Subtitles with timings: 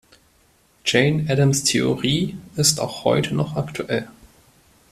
[0.83, 4.07] Jane Addams' Theorie ist auch heute noch aktuell.